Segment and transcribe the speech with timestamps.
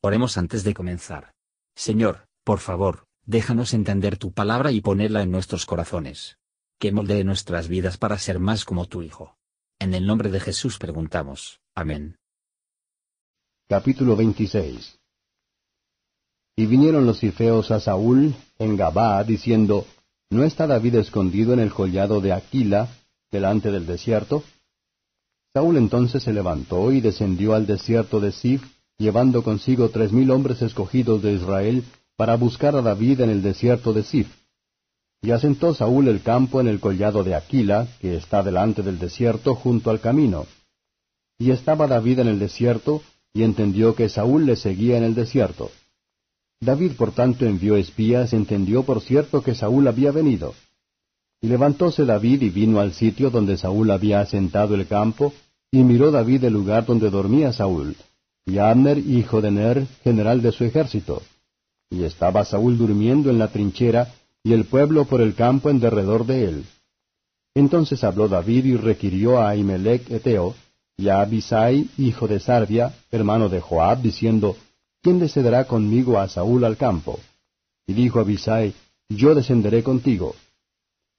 [0.00, 1.32] Oremos antes de comenzar.
[1.74, 6.38] Señor, por favor, déjanos entender tu palabra y ponerla en nuestros corazones.
[6.78, 9.36] Que moldee nuestras vidas para ser más como tu Hijo.
[9.80, 11.60] En el nombre de Jesús preguntamos.
[11.74, 12.16] Amén.
[13.68, 15.00] Capítulo 26
[16.54, 19.84] Y vinieron los cifeos a Saúl en Gabaa, diciendo,
[20.30, 22.88] ¿No está David escondido en el collado de Aquila,
[23.32, 24.44] delante del desierto?
[25.52, 30.60] Saúl entonces se levantó y descendió al desierto de Sif, llevando consigo tres mil hombres
[30.60, 31.84] escogidos de Israel,
[32.16, 34.26] para buscar a David en el desierto de Sif.
[35.22, 39.54] Y asentó Saúl el campo en el collado de Aquila, que está delante del desierto,
[39.54, 40.46] junto al camino.
[41.38, 45.70] Y estaba David en el desierto, y entendió que Saúl le seguía en el desierto.
[46.60, 50.54] David por tanto envió espías, entendió por cierto que Saúl había venido.
[51.40, 55.32] Y levantóse David y vino al sitio donde Saúl había asentado el campo,
[55.70, 57.96] y miró David el lugar donde dormía Saúl,
[58.48, 61.22] y Abner, hijo de Ner, general de su ejército.
[61.90, 66.24] Y estaba Saúl durmiendo en la trinchera, y el pueblo por el campo en derredor
[66.24, 66.64] de él.
[67.54, 70.54] Entonces habló David y requirió a Ahimelech Eteo,
[70.96, 74.56] y a Abisai, hijo de Sarvia, hermano de Joab, diciendo,
[75.02, 77.20] ¿Quién descenderá conmigo a Saúl al campo?
[77.86, 78.72] Y dijo Abisai,
[79.10, 80.34] Yo descenderé contigo.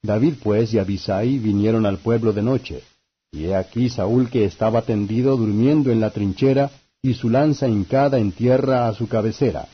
[0.00, 2.84] David pues y Abisai vinieron al pueblo de noche.
[3.32, 6.70] Y he aquí Saúl que estaba tendido durmiendo en la trinchera,
[7.06, 9.68] y su lanza hincada en tierra a su cabecera.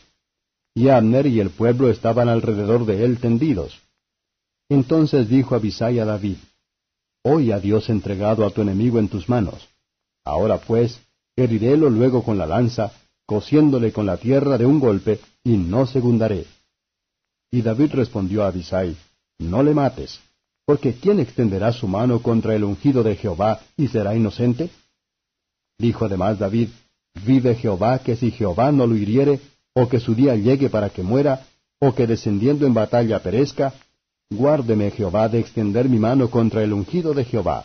[0.74, 3.80] Y Abner y el pueblo estaban alrededor de él tendidos.
[4.68, 6.36] Entonces dijo Abisai a David,
[7.24, 9.66] Hoy ha Dios entregado a tu enemigo en tus manos.
[10.24, 11.00] Ahora pues,
[11.34, 12.92] herirélo luego con la lanza,
[13.24, 16.44] cosiéndole con la tierra de un golpe, y no segundaré.
[17.50, 18.94] Y David respondió a Abisai,
[19.38, 20.20] No le mates,
[20.66, 24.68] porque ¿quién extenderá su mano contra el ungido de Jehová y será inocente?
[25.78, 26.68] Dijo además David,
[27.14, 29.40] Vive Jehová que si Jehová no lo hiriere,
[29.74, 31.46] o que su día llegue para que muera,
[31.78, 33.74] o que descendiendo en batalla perezca,
[34.30, 37.64] guárdeme Jehová de extender mi mano contra el ungido de Jehová.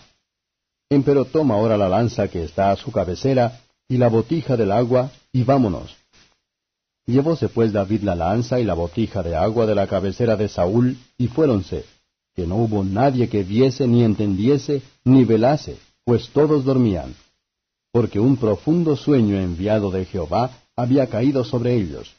[0.90, 3.60] Empero toma ahora la lanza que está a su cabecera,
[3.90, 5.96] y la botija del agua, y vámonos.
[7.06, 10.98] Llevóse pues David la lanza y la botija de agua de la cabecera de Saúl,
[11.18, 11.86] y fuéronse,
[12.36, 17.16] que no hubo nadie que viese, ni entendiese, ni velase, pues todos dormían
[17.98, 22.16] porque un profundo sueño enviado de Jehová había caído sobre ellos.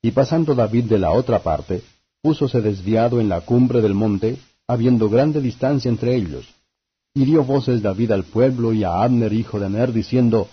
[0.00, 1.82] Y pasando David de la otra parte,
[2.22, 6.48] púsose desviado en la cumbre del monte, habiendo grande distancia entre ellos.
[7.12, 10.48] Y dio voces David al pueblo y a Abner hijo de Ner, diciendo,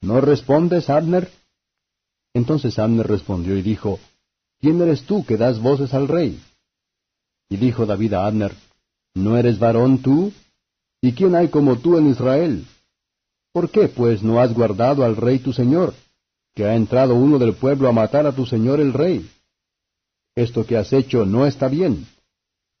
[0.00, 1.30] ¿No respondes, Abner?
[2.34, 4.00] Entonces Abner respondió y dijo,
[4.60, 6.36] ¿Quién eres tú que das voces al rey?
[7.48, 8.52] Y dijo David a Abner,
[9.14, 10.32] ¿No eres varón tú?
[11.00, 12.66] ¿Y quién hay como tú en Israel?
[13.58, 15.92] ¿Por qué, pues, no has guardado al rey tu señor?
[16.54, 19.28] Que ha entrado uno del pueblo a matar a tu señor el rey.
[20.36, 22.06] Esto que has hecho no está bien.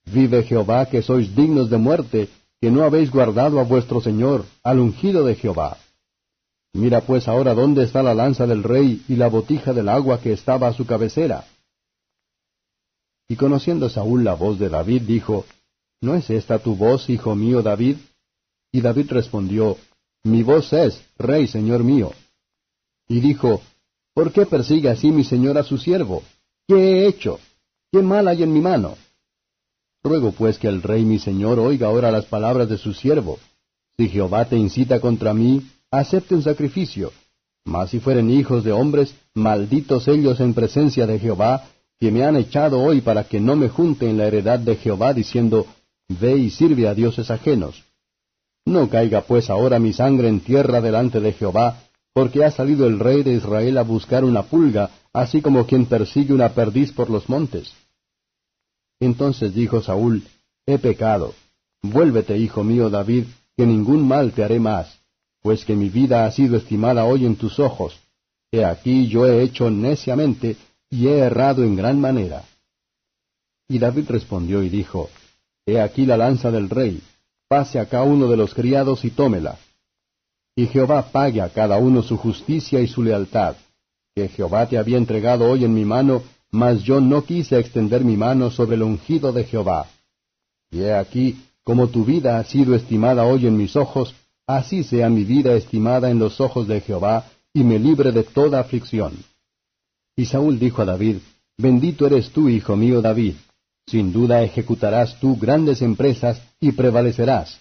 [0.06, 2.28] Vive Jehová que sois dignos de muerte,
[2.60, 5.78] que no habéis guardado a vuestro señor, al ungido de Jehová.
[6.74, 10.32] Mira pues ahora dónde está la lanza del rey y la botija del agua que
[10.32, 11.44] estaba a su cabecera.
[13.26, 15.44] Y conociendo Saúl la voz de David, dijo,
[16.00, 17.96] ¿No es esta tu voz, hijo mío David?
[18.70, 19.76] Y David respondió,
[20.24, 22.12] mi voz es, Rey, Señor mío.
[23.08, 23.62] Y dijo,
[24.18, 26.24] ¿Por qué persigue así mi señor a su siervo?
[26.66, 27.38] ¿Qué he hecho?
[27.92, 28.96] ¿Qué mal hay en mi mano?
[30.02, 33.38] Ruego pues que el rey mi señor oiga ahora las palabras de su siervo.
[33.96, 37.12] Si Jehová te incita contra mí, acepte un sacrificio.
[37.64, 41.66] Mas si fueren hijos de hombres, malditos ellos en presencia de Jehová,
[42.00, 45.14] que me han echado hoy para que no me junte en la heredad de Jehová,
[45.14, 45.66] diciendo,
[46.08, 47.84] Ve y sirve a dioses ajenos.
[48.68, 52.98] No caiga pues ahora mi sangre en tierra delante de Jehová, porque ha salido el
[52.98, 57.30] rey de Israel a buscar una pulga, así como quien persigue una perdiz por los
[57.30, 57.72] montes.
[59.00, 60.22] Entonces dijo Saúl,
[60.66, 61.32] He pecado.
[61.80, 63.24] Vuélvete, hijo mío David,
[63.56, 64.98] que ningún mal te haré más,
[65.40, 67.98] pues que mi vida ha sido estimada hoy en tus ojos.
[68.52, 70.56] He aquí yo he hecho neciamente,
[70.90, 72.44] y he errado en gran manera.
[73.66, 75.08] Y David respondió y dijo,
[75.64, 77.00] He aquí la lanza del rey,
[77.48, 79.58] pase acá uno de los criados y tómela.
[80.54, 83.56] Y Jehová pague a cada uno su justicia y su lealtad,
[84.14, 88.16] que Jehová te había entregado hoy en mi mano, mas yo no quise extender mi
[88.16, 89.86] mano sobre el ungido de Jehová.
[90.70, 94.14] Y he aquí, como tu vida ha sido estimada hoy en mis ojos,
[94.46, 98.60] así sea mi vida estimada en los ojos de Jehová, y me libre de toda
[98.60, 99.12] aflicción.
[100.16, 101.18] Y Saúl dijo a David,
[101.56, 103.34] Bendito eres tú, hijo mío David,
[103.88, 107.60] sin duda ejecutarás tú grandes empresas y prevalecerás.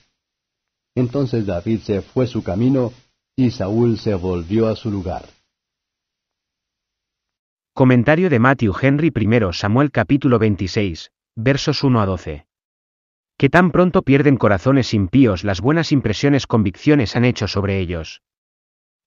[0.94, 2.91] Entonces David se fue su camino
[3.35, 5.25] y Saúl se volvió a su lugar.
[7.74, 12.47] Comentario de Matthew Henry I Samuel capítulo 26, versos 1 a 12.
[13.38, 18.24] Que tan pronto pierden corazones impíos las buenas impresiones convicciones han hecho sobre ellos.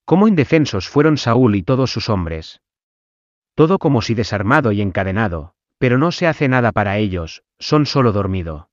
[0.05, 2.63] Cómo indefensos fueron Saúl y todos sus hombres.
[3.57, 8.13] Todo como si desarmado y encadenado, pero no se hace nada para ellos, son solo
[8.13, 8.69] dormido.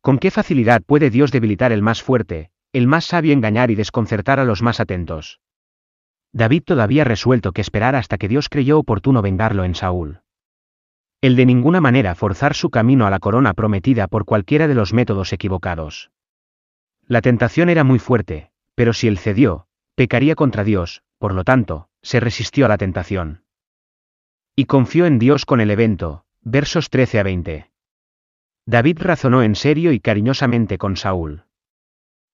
[0.00, 4.40] ¿Con qué facilidad puede Dios debilitar el más fuerte, el más sabio engañar y desconcertar
[4.40, 5.40] a los más atentos?
[6.32, 10.22] David todavía resuelto que esperar hasta que Dios creyó oportuno vengarlo en Saúl.
[11.20, 14.92] El de ninguna manera forzar su camino a la corona prometida por cualquiera de los
[14.92, 16.10] métodos equivocados.
[17.06, 21.88] La tentación era muy fuerte, pero si él cedió, pecaría contra Dios, por lo tanto,
[22.02, 23.44] se resistió a la tentación.
[24.58, 27.70] Y confió en Dios con el evento, versos 13 a 20.
[28.66, 31.44] David razonó en serio y cariñosamente con Saúl.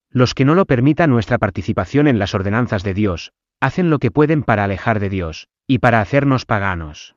[0.08, 4.10] Los que no lo permitan nuestra participación en las ordenanzas de Dios, hacen lo que
[4.10, 7.14] pueden para alejar de Dios, y para hacernos paganos.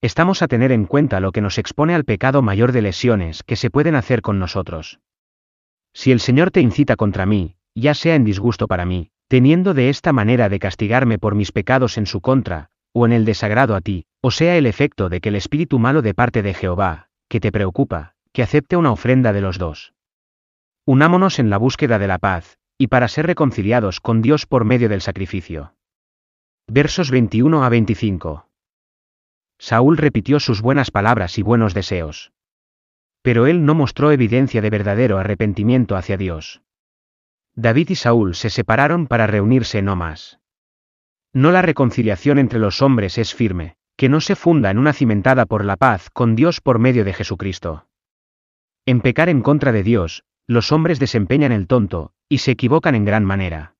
[0.00, 3.56] Estamos a tener en cuenta lo que nos expone al pecado mayor de lesiones que
[3.56, 5.00] se pueden hacer con nosotros.
[5.92, 9.88] Si el Señor te incita contra mí, ya sea en disgusto para mí, teniendo de
[9.88, 13.80] esta manera de castigarme por mis pecados en su contra, o en el desagrado a
[13.80, 17.40] ti, o sea el efecto de que el espíritu malo de parte de Jehová, que
[17.40, 19.92] te preocupa, que acepte una ofrenda de los dos.
[20.86, 24.88] Unámonos en la búsqueda de la paz, y para ser reconciliados con Dios por medio
[24.88, 25.74] del sacrificio.
[26.68, 28.48] Versos 21 a 25.
[29.58, 32.32] Saúl repitió sus buenas palabras y buenos deseos.
[33.22, 36.62] Pero él no mostró evidencia de verdadero arrepentimiento hacia Dios.
[37.54, 40.38] David y Saúl se separaron para reunirse no más.
[41.34, 45.46] No la reconciliación entre los hombres es firme, que no se funda en una cimentada
[45.46, 47.88] por la paz con Dios por medio de Jesucristo.
[48.86, 53.04] En pecar en contra de Dios, los hombres desempeñan el tonto, y se equivocan en
[53.04, 53.74] gran manera.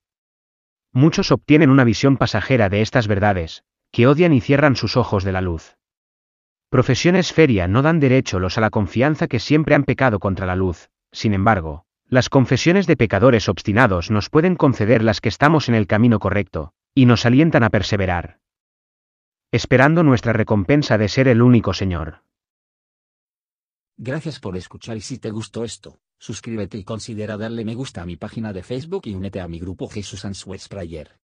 [0.91, 5.31] Muchos obtienen una visión pasajera de estas verdades, que odian y cierran sus ojos de
[5.31, 5.77] la luz.
[6.69, 10.57] Profesiones feria no dan derecho los a la confianza que siempre han pecado contra la
[10.57, 15.75] luz, sin embargo, las confesiones de pecadores obstinados nos pueden conceder las que estamos en
[15.75, 18.39] el camino correcto, y nos alientan a perseverar.
[19.51, 22.23] Esperando nuestra recompensa de ser el único Señor.
[23.97, 28.05] Gracias por escuchar y si te gustó esto, suscríbete y considera darle me gusta a
[28.05, 31.19] mi página de Facebook y únete a mi grupo Jesús Answers Prayer.